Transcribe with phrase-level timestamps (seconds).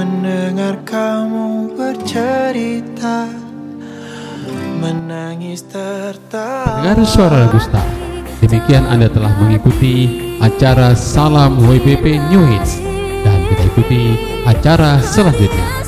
[0.00, 3.28] Mendengar kamu bercerita
[4.80, 6.80] Menangis tertawa.
[6.80, 7.84] Dengar suara Gusta.
[8.40, 10.08] Demikian Anda telah mengikuti
[10.40, 12.80] acara Salam WBP New Hits.
[13.28, 14.16] Dan kita ikuti
[14.48, 15.80] acara selanjutnya.